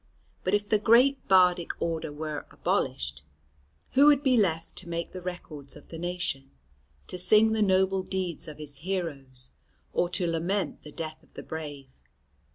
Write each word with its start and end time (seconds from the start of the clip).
But 0.43 0.55
if 0.55 0.67
the 0.67 0.79
great 0.79 1.27
Bardic 1.27 1.79
order 1.79 2.11
were 2.11 2.47
abolished, 2.49 3.21
who 3.91 4.07
would 4.07 4.23
be 4.23 4.35
left 4.35 4.75
to 4.77 4.89
make 4.89 5.11
the 5.11 5.21
records 5.21 5.75
of 5.75 5.89
the 5.89 5.99
nation, 5.99 6.49
to 7.05 7.19
sing 7.19 7.51
the 7.51 7.61
noble 7.61 8.01
deeds 8.01 8.47
of 8.47 8.59
its 8.59 8.77
heroes 8.77 9.51
or 9.93 10.09
to 10.09 10.25
lament 10.25 10.81
the 10.81 10.91
death 10.91 11.21
of 11.21 11.35
the 11.35 11.43
brave? 11.43 11.99